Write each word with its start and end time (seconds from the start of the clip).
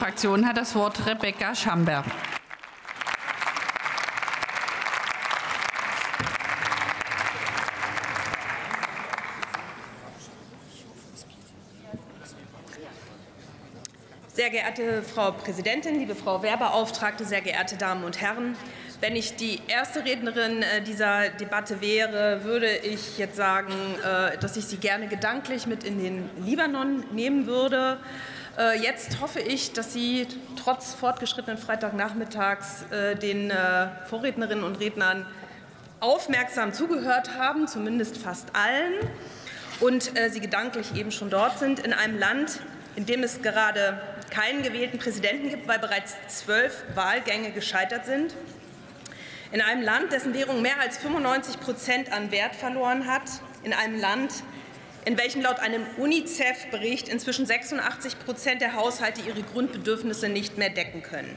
Fraktionen 0.00 0.48
hat 0.48 0.56
das 0.56 0.74
Wort 0.74 1.06
Rebecca 1.06 1.54
Schamberg. 1.54 2.06
Sehr 14.28 14.48
geehrte 14.48 15.02
Frau 15.02 15.32
Präsidentin, 15.32 15.98
liebe 15.98 16.14
Frau 16.14 16.42
Wehrbeauftragte, 16.42 17.26
sehr 17.26 17.42
geehrte 17.42 17.76
Damen 17.76 18.04
und 18.04 18.22
Herren! 18.22 18.56
Wenn 19.02 19.16
ich 19.16 19.36
die 19.36 19.60
erste 19.68 20.02
Rednerin 20.02 20.62
äh, 20.62 20.80
dieser 20.80 21.28
Debatte 21.28 21.82
wäre, 21.82 22.42
würde 22.44 22.74
ich 22.74 23.18
jetzt 23.18 23.36
sagen, 23.36 23.72
äh, 24.02 24.38
dass 24.38 24.56
ich 24.56 24.64
Sie 24.64 24.78
gerne 24.78 25.08
gedanklich 25.08 25.66
mit 25.66 25.84
in 25.84 26.02
den 26.02 26.30
Libanon 26.42 27.04
nehmen 27.12 27.46
würde. 27.46 27.98
Äh, 28.58 28.80
jetzt 28.82 29.20
hoffe 29.20 29.40
ich, 29.40 29.72
dass 29.72 29.92
Sie 29.92 30.26
trotz 30.62 30.94
fortgeschrittenen 30.94 31.58
Freitagnachmittags 31.58 32.84
den 33.22 33.52
Vorrednerinnen 34.06 34.64
und 34.64 34.80
Rednern 34.80 35.26
aufmerksam 36.00 36.72
zugehört 36.72 37.36
haben, 37.38 37.68
zumindest 37.68 38.16
fast 38.18 38.48
allen, 38.54 38.94
und 39.80 40.12
Sie 40.30 40.40
gedanklich 40.40 40.94
eben 40.94 41.10
schon 41.10 41.30
dort 41.30 41.58
sind, 41.58 41.80
in 41.80 41.92
einem 41.92 42.18
Land, 42.18 42.60
in 42.96 43.06
dem 43.06 43.22
es 43.22 43.40
gerade 43.40 44.00
keinen 44.30 44.62
gewählten 44.62 44.98
Präsidenten 44.98 45.48
gibt, 45.48 45.68
weil 45.68 45.78
bereits 45.78 46.14
zwölf 46.28 46.84
Wahlgänge 46.94 47.50
gescheitert 47.50 48.06
sind, 48.06 48.34
in 49.52 49.60
einem 49.60 49.82
Land, 49.82 50.12
dessen 50.12 50.32
Währung 50.32 50.62
mehr 50.62 50.78
als 50.80 50.98
95 50.98 51.60
Prozent 51.60 52.12
an 52.12 52.30
Wert 52.30 52.54
verloren 52.54 53.06
hat, 53.06 53.22
in 53.64 53.72
einem 53.72 53.98
Land, 53.98 54.32
in 55.04 55.16
welchem 55.16 55.40
laut 55.40 55.58
einem 55.60 55.82
UNICEF-Bericht 55.96 57.08
inzwischen 57.08 57.46
86 57.46 58.18
Prozent 58.18 58.60
der 58.60 58.74
Haushalte 58.74 59.22
ihre 59.26 59.42
Grundbedürfnisse 59.42 60.28
nicht 60.28 60.58
mehr 60.58 60.70
decken 60.70 61.02
können. 61.02 61.36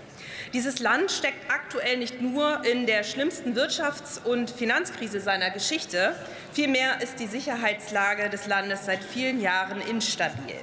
Dieses 0.53 0.79
Land 0.79 1.11
steckt 1.11 1.49
aktuell 1.49 1.97
nicht 1.97 2.21
nur 2.21 2.63
in 2.65 2.85
der 2.85 3.03
schlimmsten 3.03 3.55
Wirtschafts- 3.55 4.23
und 4.23 4.51
Finanzkrise 4.51 5.19
seiner 5.19 5.49
Geschichte, 5.49 6.15
vielmehr 6.51 7.01
ist 7.01 7.19
die 7.19 7.27
Sicherheitslage 7.27 8.29
des 8.29 8.47
Landes 8.47 8.85
seit 8.85 9.03
vielen 9.03 9.41
Jahren 9.41 9.81
instabil. 9.81 10.55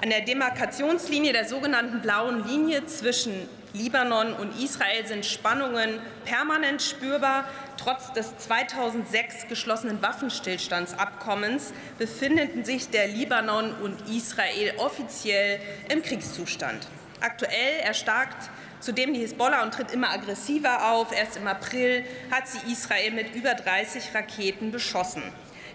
An 0.00 0.10
der 0.10 0.20
Demarkationslinie 0.20 1.32
der 1.32 1.46
sogenannten 1.46 2.02
blauen 2.02 2.46
Linie 2.46 2.86
zwischen 2.86 3.48
Libanon 3.76 4.32
und 4.32 4.58
Israel 4.62 5.06
sind 5.06 5.26
Spannungen 5.26 6.00
permanent 6.24 6.80
spürbar. 6.80 7.44
Trotz 7.76 8.12
des 8.12 8.36
2006 8.38 9.48
geschlossenen 9.48 10.00
Waffenstillstandsabkommens 10.00 11.72
befinden 11.98 12.64
sich 12.64 12.88
der 12.88 13.06
Libanon 13.08 13.72
und 13.82 14.08
Israel 14.08 14.74
offiziell 14.78 15.60
im 15.90 16.02
Kriegszustand. 16.02 16.86
Aktuell 17.20 17.80
erstarkt 17.82 18.50
zudem 18.80 19.12
die 19.14 19.20
Hisbollah 19.20 19.62
und 19.62 19.74
tritt 19.74 19.92
immer 19.92 20.10
aggressiver 20.10 20.92
auf. 20.92 21.12
Erst 21.12 21.36
im 21.36 21.46
April 21.46 22.04
hat 22.30 22.48
sie 22.48 22.72
Israel 22.72 23.10
mit 23.10 23.34
über 23.34 23.54
30 23.54 24.14
Raketen 24.14 24.70
beschossen. 24.70 25.22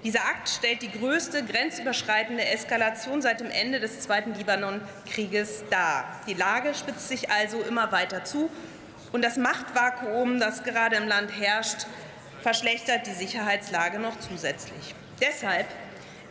Dieser 0.03 0.21
Akt 0.21 0.49
stellt 0.49 0.81
die 0.81 0.91
größte 0.91 1.45
grenzüberschreitende 1.45 2.43
Eskalation 2.43 3.21
seit 3.21 3.39
dem 3.39 3.51
Ende 3.51 3.79
des 3.79 3.99
Zweiten 3.99 4.33
Libanon-Krieges 4.33 5.65
dar. 5.69 6.19
Die 6.27 6.33
Lage 6.33 6.73
spitzt 6.73 7.07
sich 7.07 7.29
also 7.29 7.61
immer 7.61 7.91
weiter 7.91 8.23
zu, 8.23 8.49
und 9.11 9.23
das 9.23 9.37
Machtvakuum, 9.37 10.39
das 10.39 10.63
gerade 10.63 10.95
im 10.95 11.07
Land 11.07 11.31
herrscht, 11.37 11.85
verschlechtert 12.41 13.05
die 13.05 13.11
Sicherheitslage 13.11 13.99
noch 13.99 14.17
zusätzlich. 14.19 14.95
Deshalb 15.19 15.67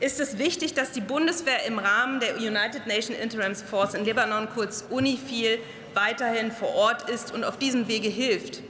ist 0.00 0.18
es 0.18 0.38
wichtig, 0.38 0.74
dass 0.74 0.90
die 0.90 1.02
Bundeswehr 1.02 1.64
im 1.66 1.78
Rahmen 1.78 2.20
der 2.20 2.36
United 2.36 2.86
Nations 2.86 3.18
Interim 3.18 3.55
Force 3.55 3.94
in 3.94 4.05
Libanon, 4.05 4.48
kurz 4.52 4.84
UNIFIL, 4.88 5.58
weiterhin 5.94 6.50
vor 6.50 6.74
Ort 6.74 7.08
ist 7.08 7.32
und 7.32 7.44
auf 7.44 7.58
diesem 7.58 7.86
Wege 7.86 8.08
hilft, 8.08 8.62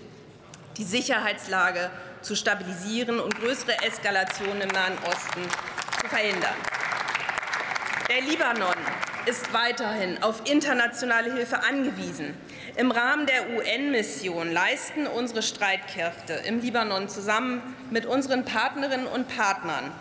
die 0.76 0.84
Sicherheitslage 0.84 1.90
zu 2.22 2.34
stabilisieren 2.34 3.20
und 3.20 3.34
größere 3.40 3.82
Eskalationen 3.82 4.62
im 4.62 4.69
Nahen 4.69 4.98
Osten 5.06 5.42
zu 6.00 6.08
verhindern. 6.08 6.54
Der 8.08 8.22
Libanon 8.22 8.75
ist 9.26 9.53
weiterhin 9.53 10.22
auf 10.22 10.42
internationale 10.50 11.32
Hilfe 11.32 11.62
angewiesen. 11.62 12.34
Im 12.76 12.91
Rahmen 12.91 13.26
der 13.26 13.50
UN-Mission 13.50 14.50
leisten 14.50 15.06
unsere 15.06 15.42
Streitkräfte 15.42 16.32
im 16.32 16.60
Libanon 16.60 17.08
zusammen 17.08 17.62
mit 17.91 18.06
unseren 18.06 18.44
Partnerinnen 18.44 19.06
und 19.06 19.28
Partnern 19.28 19.92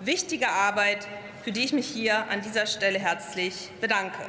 wichtige 0.00 0.48
Arbeit, 0.48 1.06
für 1.42 1.52
die 1.52 1.64
ich 1.64 1.72
mich 1.72 1.86
hier 1.86 2.28
an 2.30 2.42
dieser 2.42 2.66
Stelle 2.66 2.98
herzlich 2.98 3.70
bedanke. 3.80 4.22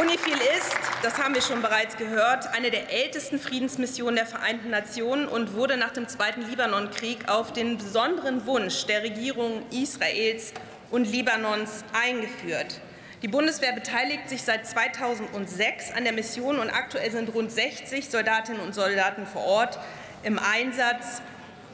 UNIFIL 0.00 0.38
ist, 0.56 0.76
das 1.02 1.18
haben 1.18 1.34
wir 1.34 1.42
schon 1.42 1.60
bereits 1.60 1.96
gehört, 1.96 2.54
eine 2.54 2.70
der 2.70 2.92
ältesten 2.92 3.40
Friedensmissionen 3.40 4.14
der 4.14 4.26
Vereinten 4.26 4.70
Nationen 4.70 5.26
und 5.26 5.54
wurde 5.54 5.76
nach 5.76 5.90
dem 5.90 6.06
Zweiten 6.06 6.48
Libanonkrieg 6.48 7.28
auf 7.28 7.52
den 7.52 7.78
besonderen 7.78 8.46
Wunsch 8.46 8.86
der 8.86 9.02
Regierung 9.02 9.64
Israels 9.72 10.52
und 10.92 11.10
Libanons 11.10 11.82
eingeführt. 11.92 12.80
Die 13.22 13.28
Bundeswehr 13.28 13.72
beteiligt 13.72 14.28
sich 14.28 14.42
seit 14.42 14.68
2006 14.68 15.90
an 15.90 16.04
der 16.04 16.12
Mission 16.12 16.60
und 16.60 16.70
aktuell 16.70 17.10
sind 17.10 17.34
rund 17.34 17.50
60 17.50 18.08
Soldatinnen 18.08 18.62
und 18.62 18.76
Soldaten 18.76 19.26
vor 19.26 19.42
Ort 19.42 19.80
im 20.22 20.38
Einsatz. 20.38 21.22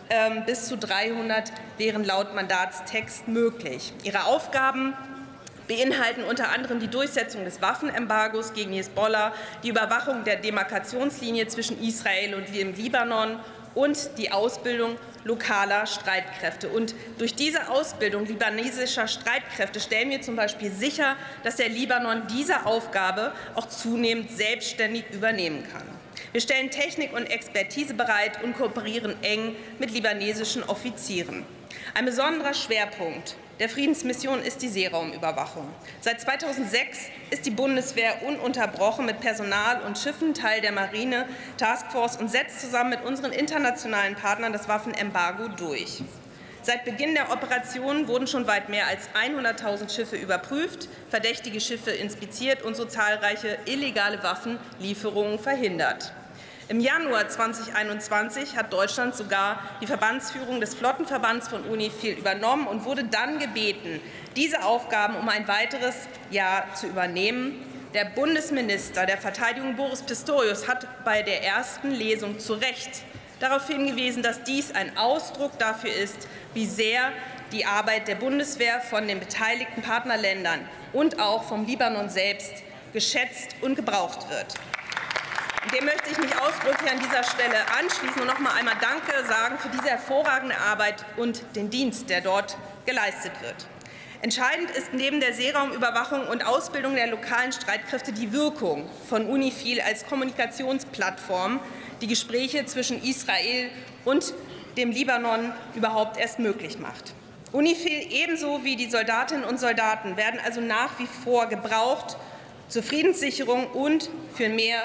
Ähm, 0.09 0.45
bis 0.47 0.67
zu 0.67 0.79
300 0.79 1.53
wären 1.77 2.05
laut 2.05 2.35
Mandatstext 2.35 3.29
möglich. 3.29 3.93
Ihre 4.03 4.25
Aufgaben 4.25 4.95
beinhalten 5.69 6.25
unter 6.25 6.51
anderem 6.51 6.81
die 6.81 6.89
Durchsetzung 6.89 7.45
des 7.45 7.63
Waffenembargos 7.63 8.53
gegen 8.53 8.73
Hezbollah, 8.73 9.33
die 9.63 9.69
Überwachung 9.71 10.25
der 10.25 10.37
Demarkationslinie 10.37 11.47
zwischen 11.49 11.83
Israel 11.83 12.35
und 12.35 12.55
dem 12.55 12.75
Libanon 12.75 13.39
und 13.75 14.11
die 14.19 14.31
Ausbildung 14.31 14.97
lokaler 15.25 15.87
Streitkräfte. 15.87 16.69
Und 16.69 16.95
durch 17.19 17.35
diese 17.35 17.69
Ausbildung 17.71 18.27
libanesischer 18.27 19.09
Streitkräfte 19.09 19.81
stellen 19.81 20.11
wir 20.11 20.23
zum 20.23 20.37
Beispiel 20.37 20.71
sicher, 20.71 21.17
dass 21.43 21.57
der 21.57 21.69
Libanon 21.69 22.23
diese 22.31 22.67
Aufgabe 22.67 23.33
auch 23.55 23.69
zunehmend 23.69 24.31
selbstständig 24.31 25.05
übernehmen 25.13 25.65
kann. 25.73 25.83
Wir 26.33 26.41
stellen 26.41 26.71
Technik 26.71 27.13
und 27.13 27.27
Expertise 27.27 27.95
bereit 27.95 28.43
und 28.43 28.57
kooperieren 28.57 29.15
eng 29.23 29.57
mit 29.79 29.93
libanesischen 29.93 30.63
Offizieren. 30.65 31.45
Ein 31.95 32.05
besonderer 32.05 32.55
Schwerpunkt 32.55 33.37
der 33.61 33.69
Friedensmission 33.69 34.43
ist 34.43 34.63
die 34.63 34.69
Seeraumüberwachung. 34.69 35.69
Seit 36.01 36.21
2006 36.21 36.99
ist 37.31 37.47
die 37.47 37.53
Bundeswehr 37.53 38.23
ununterbrochen 38.27 39.07
mit 39.07 39.21
Personal 39.21 39.81
und 39.83 39.97
Schiffen 39.97 40.35
Teil 40.35 40.61
der 40.61 40.73
Marine 40.73 41.27
Taskforce 41.57 42.17
und 42.17 42.31
setzt 42.31 42.61
zusammen 42.61 42.91
mit 42.91 43.05
unseren 43.05 43.31
internationalen 43.31 44.17
Partnern 44.17 44.53
das 44.53 44.69
Waffenembargo 44.69 45.49
durch. 45.49 46.03
Seit 46.63 46.85
Beginn 46.85 47.15
der 47.15 47.31
Operation 47.31 48.09
wurden 48.09 48.27
schon 48.27 48.47
weit 48.47 48.71
mehr 48.71 48.89
als 48.89 49.09
100.000 49.11 49.95
Schiffe 49.95 50.17
überprüft, 50.17 50.89
verdächtige 51.11 51.61
Schiffe 51.61 51.91
inspiziert 51.91 52.63
und 52.63 52.75
so 52.75 52.87
zahlreiche 52.87 53.59
illegale 53.67 54.23
Waffenlieferungen 54.23 55.39
verhindert. 55.39 56.13
Im 56.69 56.81
Januar 56.81 57.29
2021 57.29 58.57
hat 58.57 58.73
Deutschland 58.73 59.15
sogar 59.15 59.61
die 59.83 59.87
Verbandsführung 59.87 60.63
des 60.63 60.75
Flottenverbands 60.75 61.49
von 61.49 61.63
UNIFIL 61.65 62.17
übernommen 62.17 62.67
und 62.67 62.87
wurde 62.87 63.05
dann 63.05 63.39
gebeten, 63.39 64.01
diese 64.35 64.65
Aufgaben 64.65 65.17
um 65.17 65.29
ein 65.29 65.47
weiteres 65.47 65.95
Jahr 66.31 66.75
zu 66.75 66.87
übernehmen. 66.87 67.63
Der 67.93 68.07
Bundesminister 68.07 69.05
der 69.05 69.19
Verteidigung 69.19 69.77
Boris 69.77 70.01
Pistorius 70.01 70.67
hat 70.67 70.87
bei 71.05 71.23
der 71.23 71.43
ersten 71.43 71.91
Lesung 71.91 72.39
zu 72.39 72.55
Recht 72.55 73.03
darauf 73.41 73.67
hingewiesen, 73.67 74.23
dass 74.23 74.43
dies 74.43 74.75
ein 74.75 74.97
Ausdruck 74.97 75.59
dafür 75.59 75.93
ist, 75.93 76.29
wie 76.55 76.67
sehr 76.67 77.13
die 77.53 77.67
Arbeit 77.67 78.09
der 78.09 78.15
Bundeswehr 78.15 78.81
von 78.81 79.07
den 79.07 79.21
beteiligten 79.21 79.83
Partnerländern 79.83 80.61
und 80.95 81.21
auch 81.21 81.43
vom 81.43 81.67
Libanon 81.67 82.09
selbst 82.09 82.55
geschätzt 82.95 83.55
und 83.61 83.75
gebraucht 83.75 84.31
wird. 84.31 84.55
Dem 85.73 85.87
möchte 85.87 86.11
ich 86.11 86.19
mich 86.19 86.37
ausdrücklich 86.39 86.91
an 86.91 86.99
dieser 86.99 87.25
Stelle 87.25 87.57
anschließen 87.81 88.21
und 88.21 88.27
noch 88.27 88.39
mal 88.39 88.53
einmal 88.53 88.75
Danke 88.81 89.27
sagen 89.27 89.59
für 89.59 89.71
diese 89.71 89.89
hervorragende 89.89 90.57
Arbeit 90.59 91.05
und 91.17 91.43
den 91.57 91.71
Dienst, 91.71 92.11
der 92.11 92.21
dort 92.21 92.59
geleistet 92.85 93.33
wird. 93.41 93.67
Entscheidend 94.21 94.71
ist 94.71 94.93
neben 94.93 95.21
der 95.21 95.33
Seeraumüberwachung 95.33 96.27
und 96.29 96.47
Ausbildung 96.47 96.95
der 96.95 97.07
lokalen 97.07 97.53
Streitkräfte 97.53 98.13
die 98.13 98.33
Wirkung 98.33 98.89
von 99.09 99.27
UNIFIL 99.27 99.81
als 99.81 100.07
Kommunikationsplattform, 100.07 101.61
die 102.03 102.07
Gespräche 102.07 102.67
zwischen 102.67 103.03
Israel 103.03 103.71
und 104.05 104.35
dem 104.77 104.91
Libanon 104.91 105.53
überhaupt 105.75 106.19
erst 106.19 106.39
möglich 106.39 106.79
macht. 106.79 107.15
UNIFIL 107.53 108.09
ebenso 108.11 108.65
wie 108.65 108.77
die 108.77 108.91
Soldatinnen 108.91 109.45
und 109.45 109.59
Soldaten 109.59 110.17
werden 110.17 110.41
also 110.45 110.61
nach 110.61 110.99
wie 110.99 111.07
vor 111.07 111.47
gebraucht 111.47 112.17
zur 112.75 112.83
Friedenssicherung 112.83 113.69
und 113.69 114.11
für 114.35 114.49
mehr 114.49 114.81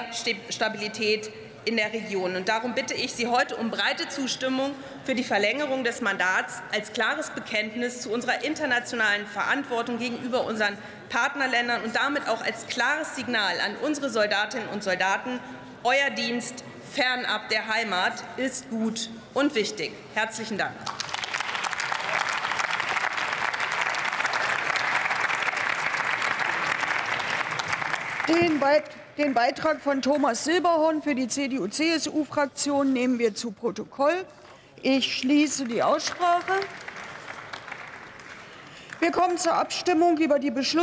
Stabilität 0.48 1.28
in 1.64 1.76
der 1.76 1.92
Region. 1.92 2.36
Und 2.36 2.48
darum 2.48 2.72
bitte 2.72 2.94
ich 2.94 3.12
Sie 3.12 3.26
heute 3.26 3.56
um 3.56 3.72
breite 3.72 4.08
Zustimmung 4.08 4.76
für 5.02 5.16
die 5.16 5.24
Verlängerung 5.24 5.82
des 5.82 6.00
Mandats 6.00 6.62
als 6.72 6.92
klares 6.92 7.30
Bekenntnis 7.30 8.02
zu 8.02 8.12
unserer 8.12 8.44
internationalen 8.44 9.26
Verantwortung 9.26 9.98
gegenüber 9.98 10.46
unseren 10.46 10.78
Partnerländern 11.08 11.82
und 11.82 11.96
damit 11.96 12.28
auch 12.28 12.44
als 12.44 12.68
klares 12.68 13.16
Signal 13.16 13.58
an 13.58 13.74
unsere 13.82 14.08
Soldatinnen 14.08 14.68
und 14.68 14.84
Soldaten, 14.84 15.40
euer 15.82 16.10
Dienst 16.10 16.62
fernab 16.92 17.48
der 17.48 17.66
Heimat 17.66 18.22
ist 18.36 18.70
gut 18.70 19.10
und 19.34 19.56
wichtig. 19.56 19.90
Herzlichen 20.14 20.58
Dank. 20.58 20.76
Den, 28.30 28.60
Beit 28.60 28.84
den 29.18 29.34
Beitrag 29.34 29.80
von 29.80 30.02
Thomas 30.02 30.44
Silberhorn 30.44 31.02
für 31.02 31.16
die 31.16 31.26
CDU-CSU-Fraktion 31.26 32.92
nehmen 32.92 33.18
wir 33.18 33.34
zu 33.34 33.50
Protokoll. 33.50 34.24
Ich 34.82 35.18
schließe 35.18 35.64
die 35.64 35.82
Aussprache. 35.82 36.60
Wir 39.00 39.10
kommen 39.10 39.36
zur 39.36 39.54
Abstimmung 39.54 40.16
über 40.18 40.38
die 40.38 40.52
Beschluss 40.52 40.78